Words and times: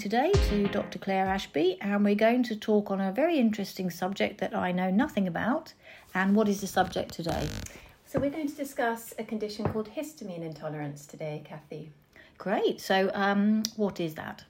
today 0.00 0.32
to 0.48 0.66
Dr. 0.68 0.98
Clare 0.98 1.26
Ashby, 1.26 1.76
and 1.82 2.02
we're 2.02 2.14
going 2.14 2.42
to 2.44 2.56
talk 2.56 2.90
on 2.90 3.02
a 3.02 3.12
very 3.12 3.38
interesting 3.38 3.90
subject 3.90 4.40
that 4.40 4.56
I 4.56 4.72
know 4.72 4.90
nothing 4.90 5.28
about. 5.28 5.74
And 6.14 6.34
what 6.34 6.48
is 6.48 6.62
the 6.62 6.66
subject 6.66 7.12
today? 7.12 7.46
So, 8.06 8.18
we're 8.18 8.30
going 8.30 8.48
to 8.48 8.56
discuss 8.56 9.12
a 9.18 9.24
condition 9.24 9.66
called 9.70 9.90
histamine 9.90 10.40
intolerance 10.40 11.04
today, 11.04 11.42
Kathy. 11.44 11.92
Great. 12.38 12.80
So, 12.80 13.10
um, 13.12 13.62
what 13.76 14.00
is 14.00 14.14
that? 14.14 14.42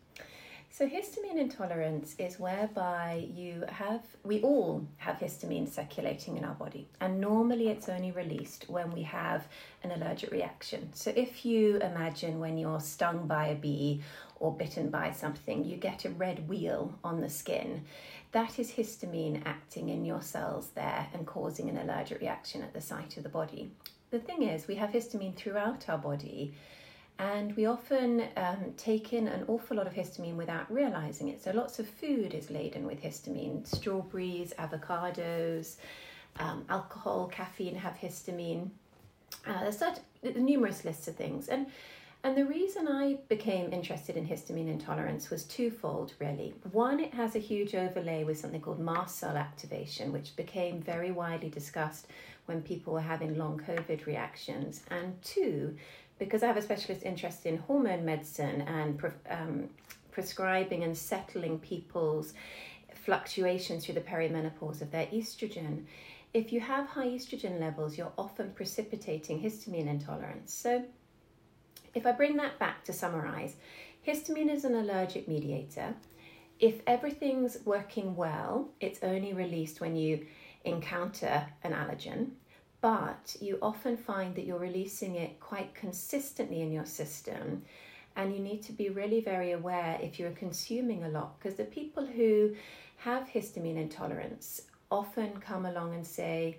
So, 0.73 0.89
histamine 0.89 1.37
intolerance 1.37 2.15
is 2.17 2.39
whereby 2.39 3.29
you 3.35 3.65
have, 3.69 4.03
we 4.23 4.41
all 4.43 4.87
have 4.99 5.17
histamine 5.17 5.69
circulating 5.69 6.37
in 6.37 6.45
our 6.45 6.55
body, 6.55 6.87
and 7.01 7.21
normally 7.21 7.71
it's 7.71 7.89
only 7.89 8.13
released 8.13 8.67
when 8.69 8.93
we 8.93 9.03
have 9.03 9.49
an 9.83 9.91
allergic 9.91 10.31
reaction. 10.31 10.91
So, 10.95 11.13
if 11.17 11.45
you 11.45 11.79
imagine 11.79 12.39
when 12.39 12.57
you're 12.57 12.79
stung 12.79 13.27
by 13.27 13.49
a 13.49 13.57
bee 13.57 14.01
or 14.41 14.53
bitten 14.53 14.91
by 14.91 15.13
something, 15.13 15.65
you 15.65 15.77
get 15.77 16.05
a 16.05 16.11
red 16.11 16.49
wheal 16.49 16.95
on 17.05 17.21
the 17.21 17.31
skin. 17.31 17.85
That 18.33 18.59
is 18.59 18.73
histamine 18.73 19.43
acting 19.45 19.91
in 19.91 20.05
your 20.05 20.23
cells 20.23 20.71
there 20.75 21.07
and 21.13 21.27
causing 21.27 21.69
an 21.69 21.77
allergic 21.77 22.21
reaction 22.21 22.63
at 22.63 22.73
the 22.73 22.81
site 22.81 23.17
of 23.17 23.23
the 23.23 23.29
body. 23.29 23.71
The 24.11 24.19
thing 24.19 24.43
is, 24.43 24.67
we 24.67 24.75
have 24.77 24.91
histamine 24.91 25.37
throughout 25.37 25.89
our 25.89 25.99
body 25.99 26.55
and 27.19 27.55
we 27.55 27.67
often 27.67 28.25
um, 28.37 28.73
take 28.79 29.13
in 29.13 29.29
an 29.29 29.45
awful 29.47 29.77
lot 29.77 29.87
of 29.87 29.93
histamine 29.93 30.37
without 30.37 30.73
realizing 30.73 31.29
it. 31.29 31.43
So, 31.43 31.51
lots 31.51 31.79
of 31.79 31.87
food 31.87 32.33
is 32.33 32.51
laden 32.51 32.87
with 32.87 33.03
histamine 33.03 33.67
strawberries, 33.67 34.55
avocados, 34.59 35.77
um, 36.39 36.65
alcohol, 36.71 37.29
caffeine 37.29 37.75
have 37.75 37.99
histamine. 37.99 38.71
Uh, 39.47 39.61
there's 39.61 39.79
such 39.79 39.99
numerous 40.23 40.85
lists 40.85 41.09
of 41.09 41.17
things. 41.17 41.49
And 41.49 41.67
and 42.23 42.37
the 42.37 42.45
reason 42.45 42.87
I 42.87 43.19
became 43.29 43.73
interested 43.73 44.17
in 44.17 44.27
histamine 44.27 44.69
intolerance 44.69 45.31
was 45.31 45.45
twofold, 45.45 46.13
really. 46.19 46.53
One, 46.73 47.01
it 47.01 47.15
has 47.15 47.35
a 47.35 47.39
huge 47.39 47.75
overlay 47.75 48.25
with 48.25 48.39
something 48.39 48.61
called 48.61 48.79
mast 48.79 49.19
cell 49.19 49.37
activation, 49.37 50.13
which 50.13 50.37
became 50.37 50.83
very 50.83 51.11
widely 51.11 51.49
discussed 51.49 52.09
when 52.47 52.61
people 52.63 52.93
were 52.93 53.01
having 53.01 53.39
long 53.39 53.59
COVID 53.67 54.05
reactions. 54.07 54.83
And 54.91 55.21
two, 55.23 55.77
because 56.19 56.43
I 56.43 56.47
have 56.47 56.59
a 56.59 56.63
specialist 56.63 57.05
interest 57.05 57.47
in 57.47 57.57
hormone 57.57 58.05
medicine 58.05 58.63
and 58.63 59.01
um, 59.31 59.71
prescribing 60.11 60.83
and 60.85 60.97
settling 60.97 61.59
people's 61.59 62.35
fluctuations 62.95 63.87
through 63.87 63.95
the 63.95 64.01
perimenopause 64.03 64.83
of 64.83 64.91
their 64.91 65.07
estrogen. 65.07 65.85
If 66.35 66.53
you 66.53 66.61
have 66.61 66.87
high 66.87 67.09
estrogen 67.09 67.59
levels, 67.59 67.97
you're 67.97 68.13
often 68.19 68.53
precipitating 68.53 69.41
histamine 69.41 69.89
intolerance. 69.89 70.53
So, 70.53 70.85
if 71.95 72.07
I 72.07 72.13
bring 72.13 72.37
that 72.37 72.59
back 72.59 72.85
to 72.85 72.93
summarize, 72.93 73.57
histamine 74.07 74.53
is 74.53 74.65
an 74.65 74.75
allergic 74.75 75.29
mediator. 75.29 75.95
If 76.59 76.83
everything's 76.87 77.59
working 77.65 78.17
well, 78.17 78.69
it's 78.81 79.03
only 79.03 79.33
released 79.33 79.81
when 79.81 79.97
you 79.97 80.27
encounter 80.65 81.47
an 81.65 81.73
allergen 81.73 82.33
but 82.81 83.37
you 83.41 83.59
often 83.61 83.97
find 83.97 84.35
that 84.35 84.47
you're 84.47 84.59
releasing 84.59 85.17
it 85.17 85.39
quite 85.39 85.75
consistently 85.75 86.63
in 86.63 86.73
your 86.73 86.87
system. 86.87 87.63
And 88.17 88.35
you 88.35 88.41
need 88.41 88.63
to 88.63 88.73
be 88.73 88.89
really 88.89 89.21
very 89.21 89.53
aware 89.53 89.99
if 90.03 90.19
you're 90.19 90.31
consuming 90.33 91.05
a 91.05 91.09
lot, 91.09 91.39
because 91.39 91.57
the 91.57 91.65
people 91.65 92.07
who 92.07 92.55
have 92.97 93.29
histamine 93.29 93.77
intolerance 93.77 94.63
often 94.91 95.39
come 95.41 95.67
along 95.67 95.95
and 95.95 96.07
say, 96.07 96.59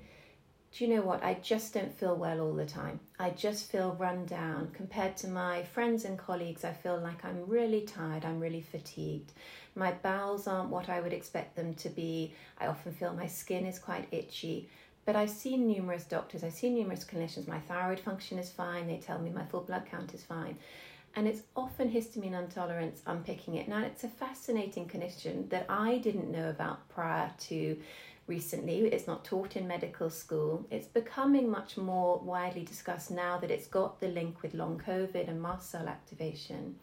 do 0.73 0.85
you 0.85 0.95
know 0.95 1.01
what? 1.01 1.21
I 1.21 1.33
just 1.33 1.73
don't 1.73 1.93
feel 1.93 2.15
well 2.15 2.39
all 2.39 2.53
the 2.53 2.65
time. 2.65 3.01
I 3.19 3.31
just 3.31 3.69
feel 3.69 3.95
run 3.99 4.25
down. 4.25 4.69
Compared 4.73 5.17
to 5.17 5.27
my 5.27 5.63
friends 5.63 6.05
and 6.05 6.17
colleagues, 6.17 6.63
I 6.63 6.71
feel 6.71 6.97
like 6.97 7.25
I'm 7.25 7.45
really 7.45 7.81
tired, 7.81 8.23
I'm 8.23 8.39
really 8.39 8.61
fatigued. 8.61 9.33
My 9.75 9.91
bowels 9.91 10.47
aren't 10.47 10.69
what 10.69 10.87
I 10.87 11.01
would 11.01 11.11
expect 11.11 11.57
them 11.57 11.73
to 11.75 11.89
be. 11.89 12.33
I 12.57 12.67
often 12.67 12.93
feel 12.93 13.13
my 13.13 13.27
skin 13.27 13.65
is 13.65 13.79
quite 13.79 14.07
itchy. 14.11 14.69
But 15.03 15.17
I've 15.17 15.29
seen 15.29 15.67
numerous 15.67 16.05
doctors, 16.05 16.43
I've 16.43 16.53
seen 16.53 16.75
numerous 16.75 17.03
clinicians, 17.03 17.47
my 17.47 17.59
thyroid 17.59 17.99
function 17.99 18.37
is 18.37 18.51
fine, 18.51 18.87
they 18.87 18.97
tell 18.97 19.17
me 19.17 19.31
my 19.31 19.43
full 19.45 19.61
blood 19.61 19.87
count 19.89 20.13
is 20.13 20.23
fine. 20.23 20.57
And 21.15 21.27
it's 21.27 21.41
often 21.55 21.91
histamine 21.91 22.39
intolerance 22.39 23.01
unpicking 23.05 23.55
it. 23.55 23.67
Now, 23.67 23.83
it's 23.83 24.05
a 24.05 24.07
fascinating 24.07 24.85
condition 24.85 25.49
that 25.49 25.65
I 25.67 25.97
didn't 25.97 26.31
know 26.31 26.49
about 26.49 26.87
prior 26.87 27.31
to 27.39 27.77
recently. 28.27 28.79
It's 28.79 29.07
not 29.07 29.25
taught 29.25 29.55
in 29.55 29.67
medical 29.67 30.09
school. 30.09 30.65
It's 30.69 30.87
becoming 30.87 31.49
much 31.49 31.77
more 31.77 32.19
widely 32.19 32.63
discussed 32.63 33.11
now 33.11 33.37
that 33.39 33.51
it's 33.51 33.67
got 33.67 33.99
the 33.99 34.07
link 34.07 34.41
with 34.41 34.53
long 34.53 34.81
COVID 34.85 35.27
and 35.27 35.41
mast 35.41 35.69
cell 35.71 35.87
activation. 35.87 36.75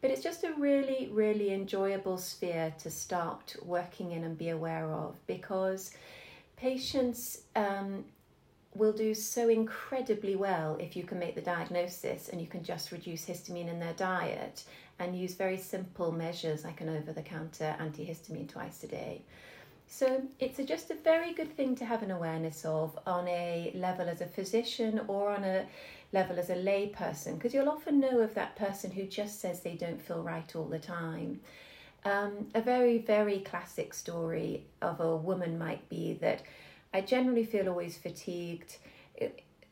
But 0.00 0.10
it's 0.10 0.22
just 0.22 0.44
a 0.44 0.52
really, 0.52 1.08
really 1.12 1.52
enjoyable 1.52 2.18
sphere 2.18 2.74
to 2.82 2.90
start 2.90 3.56
working 3.62 4.12
in 4.12 4.24
and 4.24 4.36
be 4.36 4.50
aware 4.50 4.90
of 4.92 5.16
because 5.26 5.90
patients 6.56 7.42
um, 7.56 8.04
will 8.74 8.92
do 8.92 9.14
so 9.14 9.48
incredibly 9.48 10.36
well 10.36 10.76
if 10.78 10.96
you 10.96 11.02
can 11.02 11.18
make 11.18 11.34
the 11.34 11.40
diagnosis 11.40 12.28
and 12.28 12.40
you 12.40 12.46
can 12.46 12.62
just 12.62 12.92
reduce 12.92 13.24
histamine 13.24 13.68
in 13.68 13.80
their 13.80 13.94
diet 13.94 14.64
and 14.98 15.18
use 15.18 15.34
very 15.34 15.56
simple 15.56 16.12
measures 16.12 16.64
like 16.64 16.80
an 16.80 16.88
over 16.88 17.12
the 17.12 17.22
counter 17.22 17.74
antihistamine 17.80 18.48
twice 18.48 18.82
a 18.84 18.86
day. 18.86 19.22
So 19.88 20.22
it's 20.40 20.58
a, 20.58 20.64
just 20.64 20.90
a 20.90 20.94
very 20.94 21.32
good 21.32 21.56
thing 21.56 21.76
to 21.76 21.84
have 21.84 22.02
an 22.02 22.10
awareness 22.10 22.64
of 22.64 22.98
on 23.06 23.28
a 23.28 23.72
level 23.74 24.08
as 24.08 24.20
a 24.20 24.26
physician 24.26 25.00
or 25.06 25.30
on 25.30 25.44
a 25.44 25.66
level 26.12 26.38
as 26.38 26.50
a 26.50 26.56
lay 26.56 26.88
person 26.88 27.36
because 27.36 27.54
you'll 27.54 27.68
often 27.68 28.00
know 28.00 28.20
of 28.20 28.34
that 28.34 28.56
person 28.56 28.90
who 28.90 29.04
just 29.04 29.40
says 29.40 29.60
they 29.60 29.74
don't 29.74 30.00
feel 30.00 30.22
right 30.22 30.54
all 30.56 30.64
the 30.64 30.78
time. 30.78 31.40
Um, 32.04 32.48
a 32.54 32.60
very, 32.60 32.98
very 32.98 33.40
classic 33.40 33.92
story 33.92 34.64
of 34.80 35.00
a 35.00 35.16
woman 35.16 35.58
might 35.58 35.88
be 35.88 36.14
that 36.20 36.42
I 36.94 37.00
generally 37.00 37.44
feel 37.44 37.68
always 37.68 37.96
fatigued. 37.96 38.76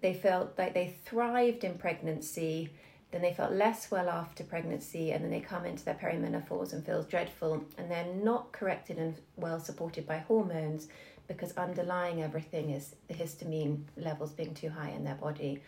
they 0.00 0.14
felt 0.14 0.58
like 0.58 0.75
they 0.75 0.94
thrived 1.04 1.64
in 1.64 1.78
pregnancy, 1.78 2.70
then 3.14 3.22
they 3.22 3.32
felt 3.32 3.52
less 3.52 3.92
well 3.92 4.08
after 4.08 4.42
pregnancy, 4.42 5.12
and 5.12 5.22
then 5.22 5.30
they 5.30 5.38
come 5.38 5.64
into 5.64 5.84
their 5.84 5.94
perimenopause 5.94 6.72
and 6.72 6.84
feels 6.84 7.06
dreadful, 7.06 7.64
and 7.78 7.88
they're 7.88 8.12
not 8.12 8.50
corrected 8.50 8.98
and 8.98 9.14
well 9.36 9.60
supported 9.60 10.04
by 10.04 10.19
hormones 10.19 10.88
because 11.28 11.52
underlying 11.52 12.25
everything 12.25 12.70
is 12.70 12.97
the 13.06 13.14
histamine 13.14 13.84
levels 13.97 14.32
being 14.32 14.52
too 14.52 14.69
high 14.69 14.91
in 14.91 15.04
their 15.04 15.14
body. 15.14 15.62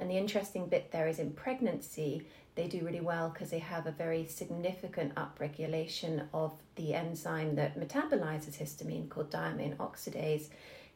And 0.00 0.10
the 0.10 0.16
interesting 0.16 0.66
bit 0.66 0.90
there 0.90 1.06
is 1.06 1.20
in 1.20 1.30
pregnancy, 1.30 2.26
they 2.56 2.66
do 2.66 2.84
really 2.84 3.00
well 3.00 3.28
because 3.28 3.50
they 3.50 3.60
have 3.60 3.86
a 3.86 3.92
very 3.92 4.26
significant 4.26 5.14
upregulation 5.14 6.26
of 6.34 6.52
the 6.74 6.94
enzyme 6.94 7.54
that 7.54 7.78
metabolizes 7.78 8.58
histamine 8.58 9.08
called 9.08 9.30
diamine 9.30 9.76
oxidase 9.76 10.48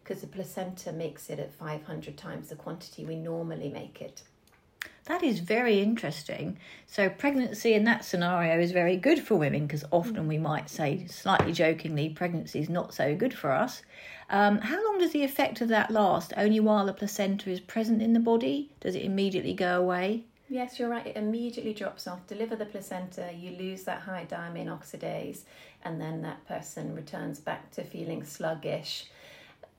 because 0.03 0.21
the 0.21 0.27
placenta 0.27 0.91
makes 0.91 1.31
it 1.31 1.39
at 1.39 1.55
500 1.55 2.17
times 2.17 2.49
the 2.49 2.57
quantity 2.57 3.05
we 3.05 3.15
normally 3.15 3.69
make 3.69 4.03
it. 4.03 4.25
That 5.07 5.23
is 5.23 5.39
very 5.39 5.81
interesting. 5.81 6.59
So, 6.89 7.09
pregnancy 7.09 7.75
in 7.75 7.85
that 7.85 8.05
scenario 8.05 8.59
is 8.61 8.73
very 8.73 8.97
good 8.97 9.21
for 9.21 9.37
women 9.37 9.67
because 9.67 9.85
often 9.93 10.27
we 10.27 10.37
might 10.37 10.69
say, 10.69 11.07
slightly 11.07 11.53
jokingly, 11.53 12.09
pregnancy 12.09 12.59
is 12.59 12.69
not 12.69 12.93
so 12.93 13.15
good 13.15 13.33
for 13.33 13.53
us. 13.53 13.83
Um, 14.31 14.59
how 14.59 14.85
long 14.85 14.99
does 14.99 15.13
the 15.13 15.23
effect 15.23 15.61
of 15.61 15.69
that 15.69 15.93
last? 15.93 16.33
Only 16.37 16.59
while 16.59 16.87
the 16.87 16.93
placenta 16.93 17.51
is 17.51 17.61
present 17.61 18.03
in 18.03 18.15
the 18.15 18.21
body? 18.21 18.73
Does 18.81 18.97
it 18.97 19.05
immediately 19.05 19.55
go 19.55 19.81
away? 19.81 20.25
Yes, 20.49 20.79
you're 20.79 20.89
right. 20.89 21.07
It 21.07 21.17
immediately 21.17 21.73
drops 21.73 22.09
off. 22.09 22.27
Deliver 22.27 22.57
the 22.57 22.67
placenta, 22.67 23.31
you 23.33 23.53
lose 23.53 23.85
that 23.85 24.03
high 24.03 24.27
diamine 24.29 24.67
oxidase, 24.67 25.43
and 25.85 26.01
then 26.01 26.23
that 26.23 26.47
person 26.49 26.97
returns 26.97 27.39
back 27.39 27.71
to 27.73 27.85
feeling 27.85 28.25
sluggish. 28.25 29.07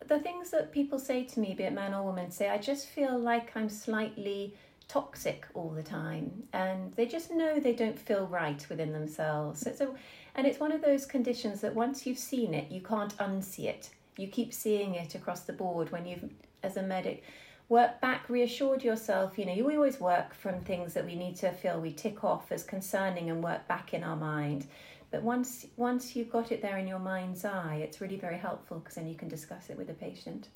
The 0.08 0.20
things 0.20 0.52
that 0.52 0.72
people 0.72 1.00
say 1.00 1.24
to 1.24 1.40
me, 1.42 1.54
be 1.54 1.64
it 1.64 1.74
man 1.74 1.94
or 1.94 2.04
woman, 2.04 2.32
say, 2.32 2.48
I 2.50 2.58
just 2.58 2.88
feel 2.88 3.20
like 3.20 3.52
I'm 3.56 3.70
slightly 3.70 4.54
toxic 4.88 5.46
all 5.54 5.70
the 5.70 5.84
time 5.84 6.44
and 6.54 6.94
they 6.94 7.06
just 7.06 7.32
know 7.32 7.60
they 7.60 7.74
don't 7.74 8.00
feel 8.00 8.26
right 8.28 8.66
within 8.70 8.94
themselves. 8.94 9.68
So, 9.78 9.96
and 10.36 10.48
it's 10.48 10.60
one 10.60 10.72
of 10.72 10.82
those 10.82 11.06
conditions 11.06 11.62
that 11.62 11.76
once 11.76 12.06
you've 12.06 12.18
seen 12.20 12.54
it, 12.54 12.72
you 12.72 12.82
can't 12.82 13.16
unsee 13.18 13.66
it. 13.66 13.90
You 14.18 14.28
keep 14.28 14.54
seeing 14.54 14.96
it 14.96 15.16
across 15.16 15.42
the 15.42 15.54
board 15.54 15.92
when 15.92 16.06
you've, 16.06 16.30
as 16.64 16.78
a 16.78 16.84
medic, 16.84 17.24
work 17.70 18.00
back, 18.02 18.30
reassured 18.30 18.84
yourself. 18.84 19.38
You 19.38 19.46
know, 19.46 19.64
we 19.66 19.76
always 19.76 20.00
work 20.00 20.34
from 20.34 20.62
things 20.62 20.94
that 20.94 21.06
we 21.06 21.16
need 21.16 21.36
to 21.38 21.52
feel 21.52 21.80
we 21.80 21.92
tick 21.92 22.24
off 22.24 22.52
as 22.52 22.64
concerning 22.64 23.30
and 23.30 23.44
work 23.44 23.68
back 23.68 23.94
in 23.94 24.04
our 24.04 24.16
mind. 24.16 24.68
But 25.12 25.24
once 25.24 25.66
once 25.78 26.16
you've 26.16 26.30
got 26.30 26.52
it 26.52 26.62
there 26.62 26.78
in 26.78 26.88
your 26.88 27.00
mind's 27.00 27.46
eye, 27.46 27.80
it's 27.84 28.02
really 28.02 28.18
very 28.18 28.38
helpful 28.38 28.80
because 28.80 28.96
then 28.96 29.08
you 29.08 29.16
can 29.16 29.30
discuss 29.30 29.70
it 29.70 29.78
with 29.78 29.88
the 29.88 29.94
patient. 29.94 30.50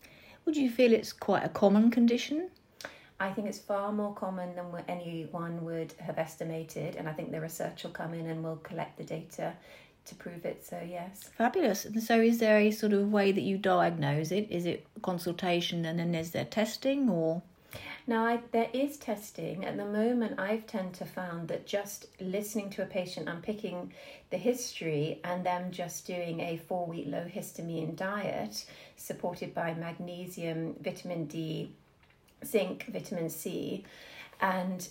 Would 0.46 0.58
you 0.58 0.70
feel 0.70 0.92
it's 0.92 1.14
quite 1.14 1.46
a 1.46 1.50
common 1.50 1.92
condition? 1.92 2.50
I 3.22 3.32
think 3.32 3.48
it's 3.48 3.60
far 3.60 3.92
more 3.92 4.16
common 4.16 4.56
than 4.56 4.66
anyone 4.88 5.64
would 5.64 5.94
have 6.00 6.18
estimated, 6.18 6.96
and 6.96 7.08
I 7.08 7.14
think 7.14 7.32
the 7.32 7.40
research 7.40 7.84
will 7.84 7.92
come 7.92 8.16
in 8.16 8.26
and 8.26 8.44
we'll 8.44 8.56
collect 8.56 8.98
the 8.98 9.04
data 9.04 9.54
to 10.06 10.16
prove 10.16 10.44
it. 10.44 10.66
So 10.66 10.82
yes, 10.84 11.30
fabulous. 11.38 11.86
And 11.86 12.02
so, 12.02 12.20
is 12.20 12.40
there 12.40 12.58
a 12.58 12.72
sort 12.72 12.94
of 12.94 13.12
way 13.12 13.32
that 13.32 13.42
you 13.42 13.60
diagnose 13.60 14.32
it? 14.32 14.48
Is 14.50 14.66
it 14.66 14.88
consultation 15.04 15.86
and 15.86 16.00
then 16.00 16.16
is 16.16 16.32
there 16.32 16.46
testing, 16.46 17.10
or? 17.10 17.44
Now, 18.08 18.26
I, 18.26 18.40
there 18.52 18.70
is 18.74 18.98
testing. 18.98 19.66
At 19.66 19.78
the 19.78 19.86
moment, 19.86 20.40
I've 20.40 20.66
tend 20.66 20.96
to 20.96 21.06
found 21.06 21.48
that 21.50 21.68
just 21.68 22.08
listening 22.20 22.72
to 22.72 22.82
a 22.82 22.88
patient 22.88 23.30
and 23.30 23.44
picking 23.44 23.94
the 24.32 24.38
history 24.38 25.22
and 25.24 25.46
them 25.46 25.70
just 25.70 26.08
doing 26.08 26.40
a 26.40 26.58
four 26.58 26.88
week 26.88 27.06
low 27.08 27.26
histamine 27.26 27.96
diet 27.96 28.66
supported 28.98 29.54
by 29.54 29.76
magnesium, 29.76 30.76
vitamin 30.82 31.26
D, 31.26 31.76
zinc, 32.46 32.86
vitamin 32.88 33.30
C, 33.30 33.84
and 34.40 34.88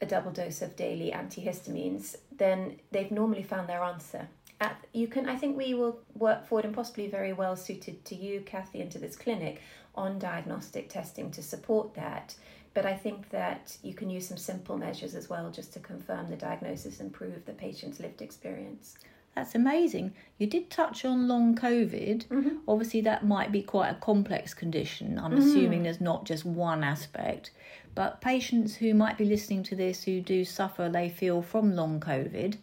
a 0.00 0.06
double 0.06 0.30
dose 0.30 0.62
of 0.62 0.76
daily 0.76 1.12
antihistamines, 1.12 2.16
then 2.36 2.76
they've 2.90 3.10
normally 3.10 3.42
found 3.42 3.68
their 3.68 3.82
answer. 3.82 4.28
At, 4.60 4.76
you 4.92 5.08
can, 5.08 5.28
I 5.28 5.36
think 5.36 5.56
we 5.56 5.74
will 5.74 5.98
work 6.14 6.46
forward 6.46 6.64
and 6.64 6.74
possibly 6.74 7.08
very 7.08 7.32
well 7.32 7.56
suited 7.56 8.04
to 8.06 8.14
you, 8.14 8.40
Kathy, 8.40 8.80
and 8.80 8.90
to 8.92 8.98
this 8.98 9.16
clinic 9.16 9.60
on 9.94 10.18
diagnostic 10.18 10.88
testing 10.88 11.30
to 11.32 11.42
support 11.42 11.94
that. 11.94 12.34
But 12.72 12.86
I 12.86 12.94
think 12.94 13.30
that 13.30 13.76
you 13.82 13.94
can 13.94 14.10
use 14.10 14.26
some 14.26 14.36
simple 14.36 14.76
measures 14.76 15.14
as 15.14 15.28
well 15.28 15.50
just 15.50 15.72
to 15.74 15.80
confirm 15.80 16.28
the 16.28 16.36
diagnosis 16.36 17.00
and 17.00 17.12
prove 17.12 17.44
the 17.44 17.52
patient's 17.52 18.00
lived 18.00 18.20
experience. 18.20 18.96
That's 19.34 19.54
amazing. 19.54 20.14
You 20.38 20.46
did 20.46 20.70
touch 20.70 21.04
on 21.04 21.26
long 21.26 21.56
COVID. 21.56 22.26
Mm-hmm. 22.26 22.56
Obviously, 22.68 23.00
that 23.02 23.26
might 23.26 23.50
be 23.50 23.62
quite 23.62 23.90
a 23.90 23.94
complex 23.96 24.54
condition. 24.54 25.18
I'm 25.18 25.34
assuming 25.34 25.82
there's 25.82 26.00
not 26.00 26.24
just 26.24 26.44
one 26.44 26.84
aspect. 26.84 27.50
But 27.94 28.20
patients 28.20 28.76
who 28.76 28.94
might 28.94 29.18
be 29.18 29.24
listening 29.24 29.62
to 29.64 29.76
this 29.76 30.04
who 30.04 30.20
do 30.20 30.44
suffer, 30.44 30.88
they 30.88 31.08
feel 31.08 31.42
from 31.42 31.74
long 31.74 32.00
COVID, 32.00 32.56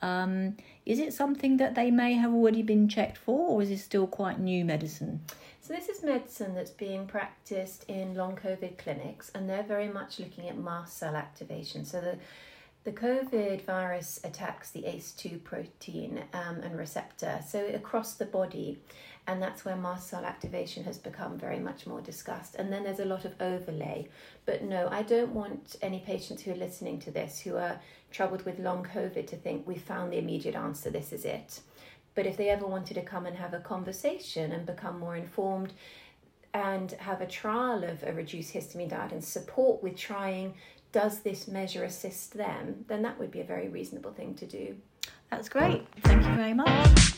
um, 0.00 0.56
is 0.86 0.98
it 0.98 1.12
something 1.12 1.56
that 1.58 1.74
they 1.74 1.90
may 1.90 2.14
have 2.14 2.32
already 2.32 2.62
been 2.62 2.88
checked 2.88 3.18
for, 3.18 3.48
or 3.48 3.62
is 3.62 3.70
it 3.70 3.78
still 3.78 4.06
quite 4.06 4.38
new 4.38 4.64
medicine? 4.64 5.20
So 5.60 5.74
this 5.74 5.88
is 5.88 6.02
medicine 6.02 6.54
that's 6.54 6.70
being 6.70 7.06
practiced 7.06 7.84
in 7.88 8.14
long 8.14 8.36
COVID 8.36 8.78
clinics, 8.78 9.30
and 9.34 9.50
they're 9.50 9.62
very 9.62 9.88
much 9.88 10.18
looking 10.18 10.48
at 10.48 10.56
mast 10.56 10.96
cell 10.96 11.16
activation. 11.16 11.84
So 11.84 12.00
the 12.00 12.16
the 12.88 12.94
COVID 12.94 13.66
virus 13.66 14.18
attacks 14.24 14.70
the 14.70 14.84
ACE2 14.84 15.44
protein 15.44 16.24
um, 16.32 16.56
and 16.62 16.78
receptor, 16.78 17.38
so 17.46 17.66
across 17.66 18.14
the 18.14 18.24
body, 18.24 18.78
and 19.26 19.42
that's 19.42 19.62
where 19.66 19.76
mast 19.76 20.08
cell 20.08 20.24
activation 20.24 20.84
has 20.84 20.96
become 20.96 21.36
very 21.36 21.58
much 21.58 21.86
more 21.86 22.00
discussed. 22.00 22.54
And 22.54 22.72
then 22.72 22.84
there's 22.84 23.00
a 23.00 23.04
lot 23.04 23.26
of 23.26 23.34
overlay. 23.42 24.08
But 24.46 24.62
no, 24.62 24.88
I 24.90 25.02
don't 25.02 25.34
want 25.34 25.76
any 25.82 25.98
patients 25.98 26.40
who 26.40 26.52
are 26.52 26.56
listening 26.56 26.98
to 27.00 27.10
this 27.10 27.40
who 27.40 27.56
are 27.56 27.78
troubled 28.10 28.46
with 28.46 28.58
long 28.58 28.86
COVID 28.86 29.26
to 29.26 29.36
think 29.36 29.66
we 29.66 29.76
found 29.76 30.10
the 30.10 30.18
immediate 30.18 30.54
answer, 30.54 30.88
this 30.88 31.12
is 31.12 31.26
it. 31.26 31.60
But 32.14 32.24
if 32.24 32.38
they 32.38 32.48
ever 32.48 32.66
wanted 32.66 32.94
to 32.94 33.02
come 33.02 33.26
and 33.26 33.36
have 33.36 33.52
a 33.52 33.60
conversation 33.60 34.50
and 34.50 34.64
become 34.64 34.98
more 34.98 35.14
informed 35.14 35.74
and 36.54 36.92
have 36.92 37.20
a 37.20 37.26
trial 37.26 37.84
of 37.84 38.02
a 38.02 38.12
reduced 38.12 38.54
histamine 38.54 38.88
diet 38.88 39.12
and 39.12 39.24
support 39.24 39.82
with 39.82 39.96
trying 39.96 40.54
does 40.92 41.20
this 41.20 41.48
measure 41.48 41.84
assist 41.84 42.34
them, 42.34 42.84
then 42.88 43.02
that 43.02 43.18
would 43.18 43.30
be 43.30 43.40
a 43.40 43.44
very 43.44 43.68
reasonable 43.68 44.12
thing 44.12 44.34
to 44.34 44.46
do. 44.46 44.76
That's 45.30 45.48
great. 45.48 45.86
Thank 46.02 46.24
you 46.24 46.34
very 46.34 46.54
much. 46.54 47.14